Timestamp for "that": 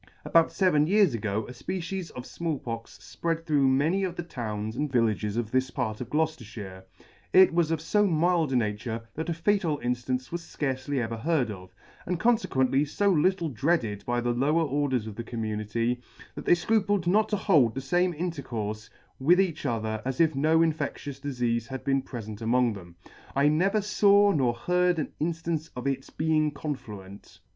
9.13-9.29, 16.33-16.45